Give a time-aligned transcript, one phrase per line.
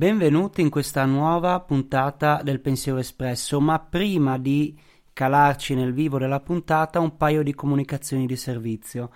[0.00, 4.74] Benvenuti in questa nuova puntata del Pensiero Espresso, ma prima di
[5.12, 9.10] calarci nel vivo della puntata un paio di comunicazioni di servizio.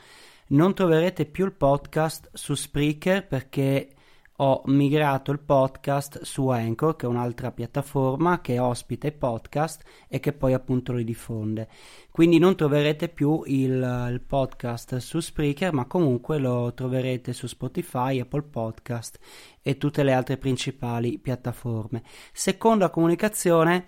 [0.48, 3.93] Non troverete più il podcast su Spreaker perché
[4.38, 10.18] ho migrato il podcast su Anchor, che è un'altra piattaforma che ospita i podcast e
[10.18, 11.68] che poi appunto li diffonde.
[12.10, 18.18] Quindi non troverete più il, il podcast su Spreaker, ma comunque lo troverete su Spotify,
[18.18, 19.20] Apple Podcast
[19.62, 22.02] e tutte le altre principali piattaforme.
[22.32, 23.86] Seconda comunicazione,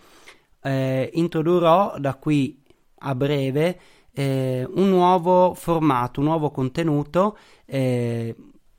[0.63, 2.63] eh, introdurrò da qui
[2.99, 3.81] a breve
[4.13, 7.37] eh, un nuovo formato, un nuovo contenuto.
[7.65, 8.35] Eh,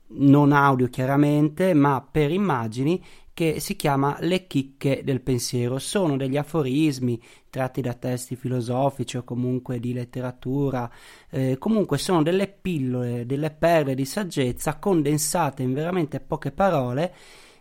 [0.08, 3.02] non audio chiaramente, ma per immagini
[3.38, 5.78] che si chiama Le chicche del pensiero.
[5.78, 10.90] Sono degli aforismi tratti da testi filosofici o comunque di letteratura,
[11.30, 17.14] eh, comunque sono delle pillole, delle perle di saggezza condensate in veramente poche parole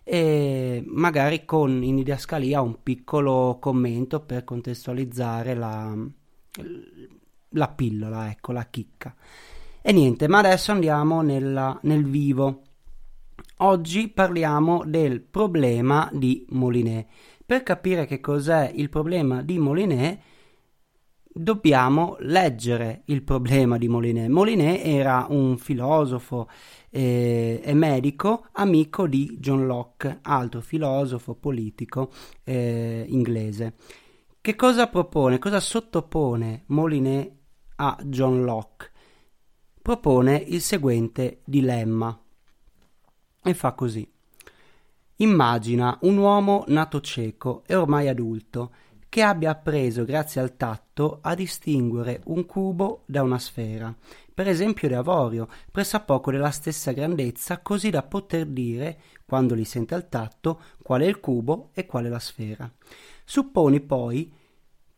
[0.03, 5.95] e magari con in didascalia un piccolo commento per contestualizzare la,
[7.49, 9.13] la pillola, ecco, la chicca.
[9.89, 12.63] E niente, ma adesso andiamo nella, nel vivo.
[13.59, 17.07] Oggi parliamo del problema di Molinet.
[17.45, 20.19] Per capire che cos'è il problema di Molinet,
[21.23, 24.27] dobbiamo leggere il problema di Molinet.
[24.27, 26.49] Molinet era un filosofo
[26.89, 32.11] eh, e medico amico di John Locke, altro filosofo politico
[32.43, 33.75] eh, inglese.
[34.41, 37.31] Che cosa propone, cosa sottopone Molinet
[37.77, 38.95] a John Locke?
[39.87, 42.21] Propone il seguente dilemma
[43.41, 44.05] e fa così.
[45.15, 48.71] Immagina un uomo nato cieco e ormai adulto
[49.07, 53.95] che abbia appreso grazie al tatto a distinguere un cubo da una sfera,
[54.33, 59.95] per esempio di avorio, pressappoco della stessa grandezza, così da poter dire, quando li sente
[59.95, 62.69] al tatto, qual è il cubo e qual è la sfera.
[63.23, 64.29] Supponi poi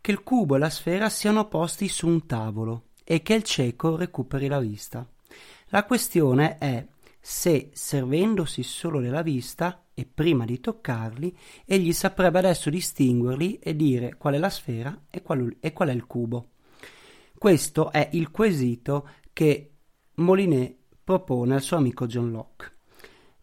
[0.01, 3.95] che il cubo e la sfera siano posti su un tavolo e che il cieco
[3.95, 5.03] recuperi la vista.
[5.69, 6.85] La questione è
[7.19, 14.15] se, servendosi solo della vista e prima di toccarli, egli saprebbe adesso distinguerli e dire
[14.15, 16.49] qual è la sfera e qual, e qual è il cubo.
[17.35, 19.71] Questo è il quesito che
[20.15, 22.73] Molinet propone al suo amico John Locke.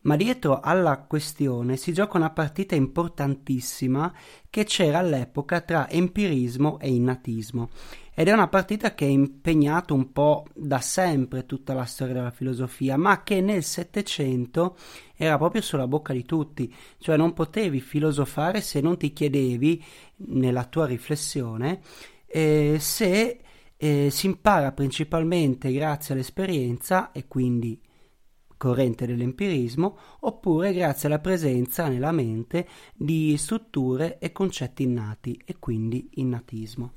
[0.03, 4.15] Ma dietro alla questione si gioca una partita importantissima
[4.49, 7.71] che c'era all'epoca tra empirismo e innatismo
[8.19, 12.31] ed è una partita che ha impegnato un po' da sempre tutta la storia della
[12.31, 14.77] filosofia, ma che nel Settecento
[15.15, 19.85] era proprio sulla bocca di tutti, cioè non potevi filosofare se non ti chiedevi
[20.29, 21.83] nella tua riflessione
[22.27, 23.41] eh, se
[23.77, 27.79] eh, si impara principalmente grazie all'esperienza e quindi
[28.57, 36.09] corrente dell'empirismo, oppure grazie alla presenza nella mente di strutture e concetti innati e quindi
[36.15, 36.95] innatismo.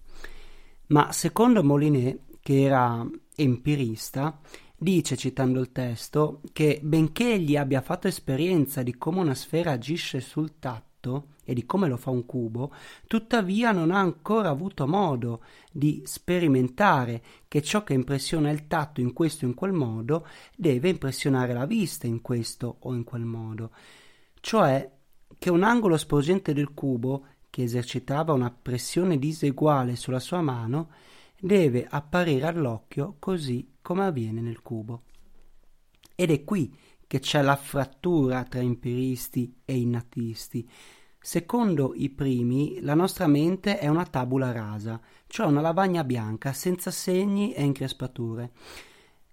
[0.90, 4.40] Ma secondo Molinet, che era empirista,
[4.76, 10.20] dice, citando il testo, che benché egli abbia fatto esperienza di come una sfera agisce
[10.20, 12.74] sul tatto e di come lo fa un cubo,
[13.06, 19.14] tuttavia non ha ancora avuto modo di sperimentare che ciò che impressiona il tatto in
[19.14, 23.72] questo o in quel modo deve impressionare la vista in questo o in quel modo.
[24.40, 24.92] Cioè
[25.38, 30.90] che un angolo sporgente del cubo che esercitava una pressione diseguale sulla sua mano,
[31.40, 35.04] deve apparire all'occhio così come avviene nel cubo.
[36.16, 36.76] Ed è qui
[37.08, 40.69] che c'è la frattura tra empiristi e innatisti.
[41.19, 46.92] Secondo i primi, la nostra mente è una tabula rasa, cioè una lavagna bianca senza
[46.92, 48.51] segni e increspature.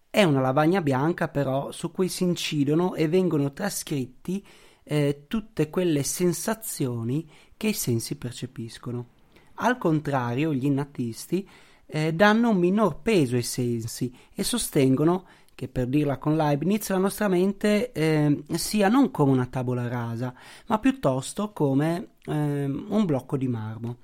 [0.09, 4.45] È una lavagna bianca però su cui si incidono e vengono trascritti
[4.89, 9.09] eh, tutte quelle sensazioni che i sensi percepiscono.
[9.55, 11.49] Al contrario, gli innatisti
[11.87, 16.99] eh, danno un minor peso ai sensi e sostengono che per dirla con Leibniz la
[16.99, 20.35] nostra mente eh, sia non come una tavola rasa,
[20.67, 23.97] ma piuttosto come eh, un blocco di marmo.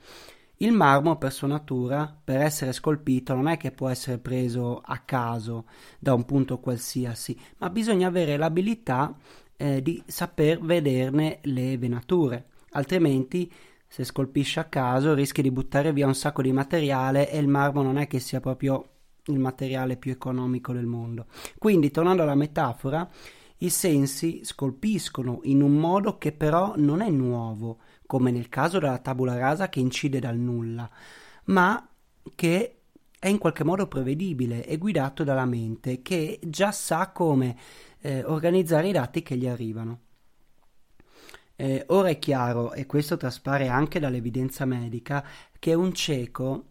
[0.57, 4.99] Il marmo per sua natura, per essere scolpito, non è che può essere preso a
[4.99, 5.67] caso
[5.99, 9.15] da un punto qualsiasi, ma bisogna avere l'abilità
[9.63, 13.51] eh, di saper vederne le venature, altrimenti
[13.87, 17.81] se scolpisci a caso rischi di buttare via un sacco di materiale e il marmo
[17.83, 18.89] non è che sia proprio
[19.27, 21.27] il materiale più economico del mondo.
[21.59, 23.09] Quindi, tornando alla metafora,
[23.59, 28.99] i sensi scolpiscono in un modo che però non è nuovo, come nel caso della
[28.99, 30.91] tabula rasa che incide dal nulla,
[31.45, 31.89] ma
[32.35, 32.82] che
[33.23, 37.57] è in qualche modo prevedibile e guidato dalla mente che già sa come
[38.01, 40.01] eh, organizzare i dati che gli arrivano.
[41.55, 45.25] Eh, ora è chiaro, e questo traspare anche dall'evidenza medica,
[45.57, 46.71] che un cieco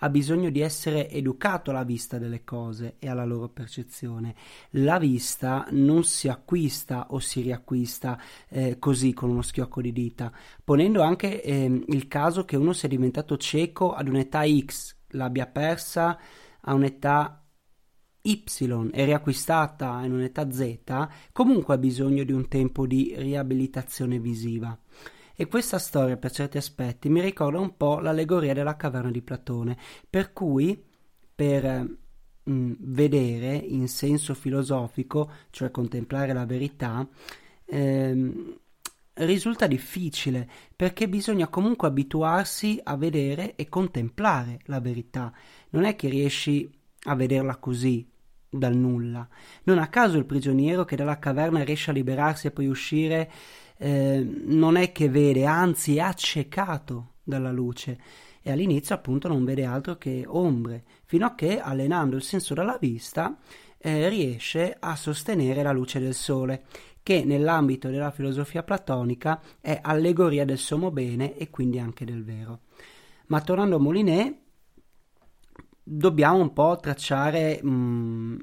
[0.00, 4.34] ha bisogno di essere educato alla vista delle cose e alla loro percezione.
[4.70, 10.32] La vista non si acquista o si riacquista eh, così con uno schiocco di dita,
[10.64, 16.18] ponendo anche eh, il caso che uno sia diventato cieco ad un'età X, l'abbia persa
[16.60, 17.42] a un'età
[18.24, 18.44] Y
[18.92, 20.78] e riacquistata in un'età Z,
[21.32, 24.78] comunque ha bisogno di un tempo di riabilitazione visiva.
[25.34, 29.76] E questa storia, per certi aspetti, mi ricorda un po' l'allegoria della caverna di Platone,
[30.08, 30.80] per cui
[31.34, 31.98] per
[32.44, 37.08] mh, mm, vedere in senso filosofico, cioè contemplare la verità,
[37.64, 38.58] ehm,
[39.14, 45.32] risulta difficile perché bisogna comunque abituarsi a vedere e contemplare la verità.
[45.70, 46.70] Non è che riesci
[47.04, 48.08] a vederla così,
[48.48, 49.26] dal nulla.
[49.64, 53.30] Non a caso il prigioniero che dalla caverna riesce a liberarsi e poi uscire
[53.78, 57.98] eh, non è che vede, anzi è accecato dalla luce
[58.42, 62.76] e all'inizio appunto non vede altro che ombre, fino a che allenando il senso della
[62.80, 63.38] vista
[63.82, 66.64] eh, riesce a sostenere la luce del sole,
[67.02, 72.60] che nell'ambito della filosofia platonica è allegoria del sommo bene e quindi anche del vero.
[73.26, 74.36] Ma tornando a Molinet,
[75.82, 78.38] dobbiamo un po' tracciare mh, mm,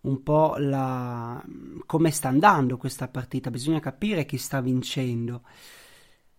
[0.00, 1.40] un po' la,
[1.86, 5.42] come sta andando questa partita, bisogna capire chi sta vincendo.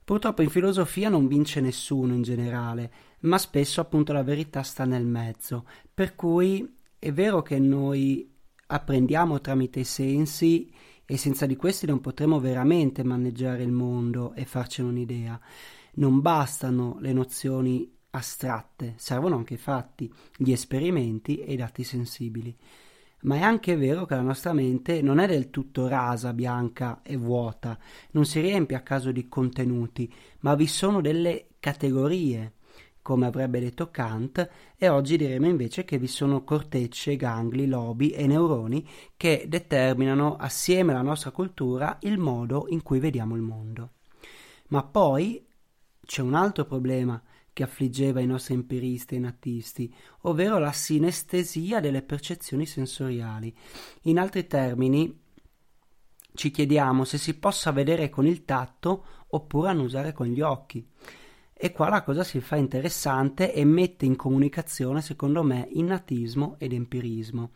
[0.04, 5.06] Purtroppo in filosofia non vince nessuno in generale, ma spesso appunto la verità sta nel
[5.06, 8.30] mezzo, per cui è vero che noi
[8.68, 10.70] apprendiamo tramite i sensi
[11.06, 15.40] e senza di questi non potremo veramente maneggiare il mondo e farcene un'idea.
[15.94, 22.56] Non bastano le nozioni astratte, servono anche i fatti, gli esperimenti e i dati sensibili.
[23.22, 27.16] Ma è anche vero che la nostra mente non è del tutto rasa, bianca e
[27.16, 27.78] vuota,
[28.12, 32.54] non si riempie a caso di contenuti, ma vi sono delle categorie,
[33.10, 34.48] come avrebbe detto Kant,
[34.78, 40.92] e oggi diremo invece che vi sono cortecce, gangli, lobi e neuroni che determinano assieme
[40.92, 43.94] alla nostra cultura il modo in cui vediamo il mondo.
[44.68, 45.44] Ma poi
[46.06, 47.20] c'è un altro problema
[47.52, 49.92] che affliggeva i nostri empiristi e natisti,
[50.22, 53.52] ovvero la sinestesia delle percezioni sensoriali.
[54.04, 55.20] In altri termini,
[56.36, 60.88] ci chiediamo se si possa vedere con il tatto oppure annusare con gli occhi.
[61.62, 66.72] E qua la cosa si fa interessante e mette in comunicazione, secondo me, innatismo ed
[66.72, 67.52] empirismo.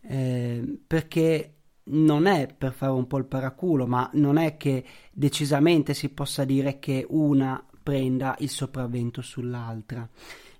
[0.00, 4.82] Eh, perché non è per fare un po' il paraculo, ma non è che
[5.12, 10.08] decisamente si possa dire che una prenda il sopravvento sull'altra.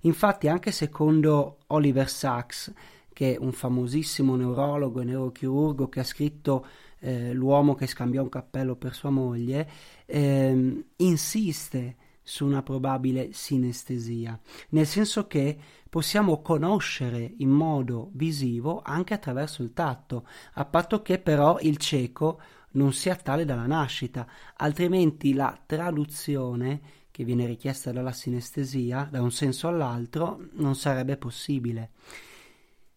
[0.00, 2.74] Infatti, anche secondo Oliver Sacks,
[3.10, 6.66] che è un famosissimo neurologo e neurochirurgo che ha scritto
[6.98, 9.66] eh, L'uomo che scambiò un cappello per sua moglie,
[10.04, 11.96] ehm, insiste
[12.30, 15.58] su una probabile sinestesia, nel senso che
[15.90, 22.40] possiamo conoscere in modo visivo anche attraverso il tatto, a patto che però il cieco
[22.72, 29.32] non sia tale dalla nascita, altrimenti la traduzione che viene richiesta dalla sinestesia da un
[29.32, 31.90] senso all'altro non sarebbe possibile.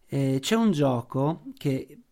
[0.06, 2.02] Eh, c'è un gioco che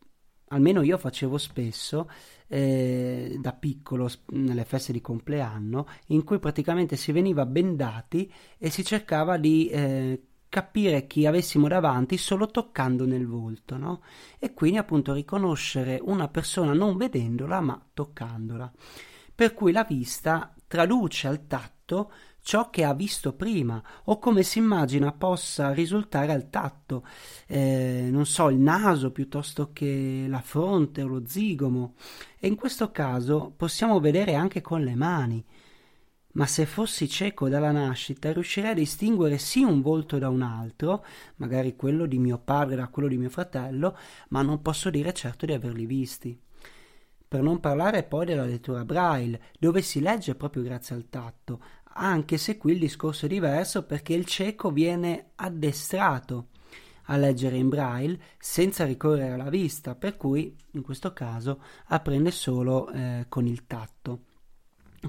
[0.48, 2.10] almeno io facevo spesso
[2.52, 8.84] eh, da piccolo nelle feste di compleanno in cui praticamente si veniva bendati e si
[8.84, 14.02] cercava di eh, capire chi avessimo davanti solo toccando nel volto, no?
[14.38, 18.70] E quindi appunto riconoscere una persona non vedendola ma toccandola.
[19.34, 22.12] Per cui la vista traduce al tatto
[22.42, 27.06] ciò che ha visto prima o come si immagina possa risultare al tatto,
[27.46, 31.94] eh, non so, il naso piuttosto che la fronte o lo zigomo.
[32.38, 35.44] E in questo caso possiamo vedere anche con le mani.
[36.34, 41.04] Ma se fossi cieco dalla nascita riuscirei a distinguere sì un volto da un altro,
[41.36, 43.96] magari quello di mio padre da quello di mio fratello,
[44.30, 46.40] ma non posso dire certo di averli visti.
[47.28, 51.62] Per non parlare poi della lettura braille, dove si legge proprio grazie al tatto,
[51.94, 56.48] anche se qui il discorso è diverso perché il cieco viene addestrato
[57.06, 62.90] a leggere in braille senza ricorrere alla vista, per cui in questo caso apprende solo
[62.90, 64.20] eh, con il tatto.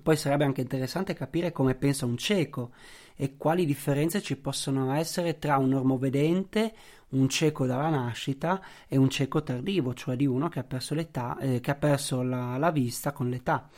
[0.02, 2.72] Poi sarebbe anche interessante capire come pensa un cieco
[3.16, 6.74] e quali differenze ci possono essere tra un normovedente,
[7.10, 11.38] un cieco dalla nascita e un cieco tardivo, cioè di uno che ha perso, l'età,
[11.38, 13.70] eh, che ha perso la, la vista con l'età.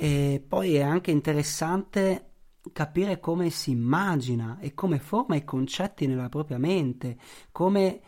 [0.00, 2.26] E poi è anche interessante
[2.72, 7.18] capire come si immagina e come forma i concetti nella propria mente,
[7.50, 8.00] come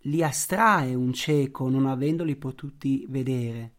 [0.00, 3.76] li astrae un cieco non avendoli potuti vedere.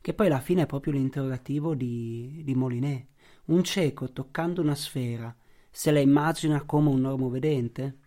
[0.00, 3.06] Che poi alla fine è proprio l'interrogativo di, di Molinet.
[3.46, 5.32] Un cieco toccando una sfera,
[5.70, 7.98] se la immagina come un normovedente?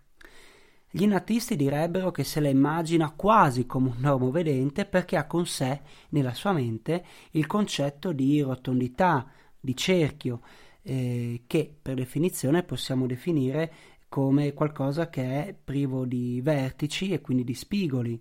[0.91, 5.81] Gli innatisti direbbero che se la immagina quasi come un normovedente perché ha con sé,
[6.10, 9.29] nella sua mente, il concetto di rotondità,
[9.60, 10.41] di cerchio,
[10.81, 13.72] eh, che per definizione possiamo definire
[14.10, 18.19] come qualcosa che è privo di vertici e quindi di spigoli.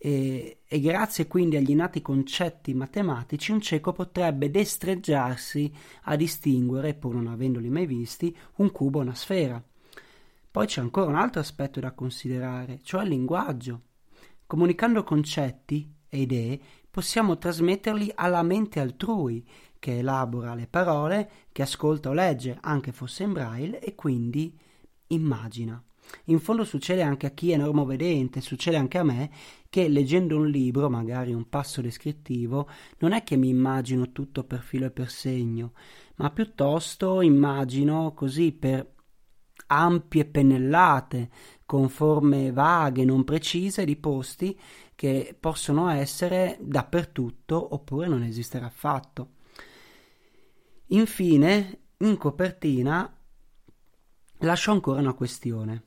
[0.00, 7.14] E, e, grazie quindi agli nati concetti matematici un cieco potrebbe destreggiarsi a distinguere, pur
[7.16, 9.60] non avendoli mai visti, un cubo e una sfera.
[10.50, 13.82] Poi c'è ancora un altro aspetto da considerare, cioè il linguaggio.
[14.46, 19.46] Comunicando concetti e idee possiamo trasmetterli alla mente altrui,
[19.78, 24.58] che elabora le parole, che ascolta o legge, anche fosse in braille, e quindi
[25.08, 25.80] immagina.
[26.24, 29.30] In fondo succede anche a chi è normovedente, succede anche a me
[29.68, 34.62] che leggendo un libro, magari un passo descrittivo, non è che mi immagino tutto per
[34.62, 35.72] filo e per segno,
[36.16, 38.94] ma piuttosto immagino così per
[39.68, 41.30] ampie pennellate
[41.64, 44.58] con forme vaghe, non precise di posti
[44.94, 49.36] che possono essere dappertutto oppure non esistere affatto.
[50.88, 53.14] Infine, in copertina
[54.38, 55.84] lascio ancora una questione.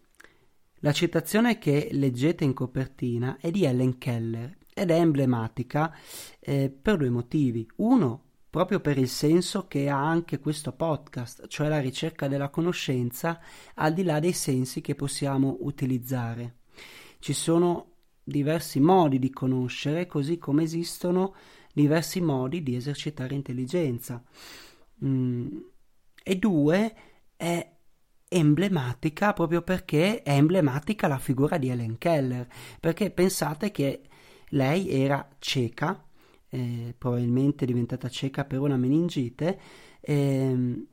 [0.84, 5.96] La citazione che leggete in copertina è di Ellen Keller ed è emblematica
[6.40, 7.68] eh, per due motivi.
[7.78, 13.40] Uno, proprio per il senso che ha anche questo podcast, cioè la ricerca della conoscenza
[13.76, 16.58] al di là dei sensi che possiamo utilizzare.
[17.20, 21.34] Ci sono diversi modi di conoscere, così come esistono
[21.74, 24.22] diversi modi di esercitare intelligenza.
[25.06, 25.58] Mm.
[26.22, 26.96] E due,
[27.38, 27.72] è
[28.28, 32.48] emblematica proprio perché è emblematica la figura di Helen Keller,
[32.82, 34.02] perché pensate che
[34.50, 36.06] lei era cieca,
[36.52, 39.60] eh, probabilmente diventata cieca per una meningite,
[40.00, 40.86] eh,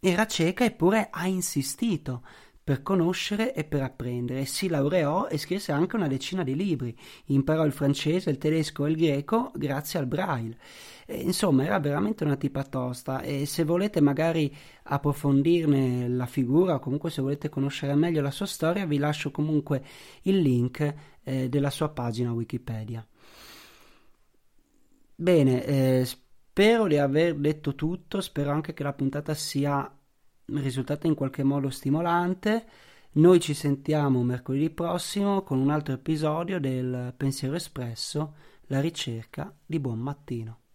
[0.00, 2.22] era cieca eppure ha insistito
[2.66, 4.44] per conoscere e per apprendere.
[4.44, 6.96] Si laureò e scrisse anche una decina di libri.
[7.26, 10.58] Imparò il francese, il tedesco e il greco grazie al braille.
[11.06, 16.78] E, insomma, era veramente una tipa tosta e se volete magari approfondirne la figura o
[16.80, 19.84] comunque se volete conoscere meglio la sua storia, vi lascio comunque
[20.22, 23.06] il link eh, della sua pagina Wikipedia.
[25.18, 29.90] Bene, eh, spero di aver detto tutto, spero anche che la puntata sia
[30.46, 32.66] risultata in qualche modo stimolante.
[33.12, 38.34] Noi ci sentiamo mercoledì prossimo con un altro episodio del Pensiero Espresso,
[38.66, 40.65] la ricerca di buon mattino.